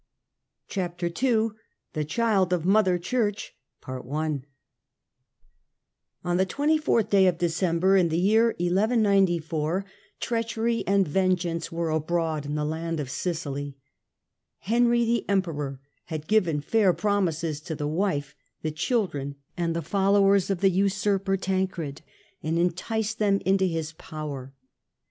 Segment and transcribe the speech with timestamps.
[0.67, 1.49] Chapter II
[1.93, 3.53] THE CHILD OF MOTHER CHURCH
[3.85, 4.43] ON
[6.23, 9.85] the 24th day of December, in the year 1 194,
[10.19, 13.77] treachery and vengeance were abroad in the land of Sicily.
[14.57, 20.49] Henry the Emperor had given fair promises to the wife, the children and the followers
[20.49, 22.01] of the usurper Tancred,
[22.41, 24.55] and enticed them into his power.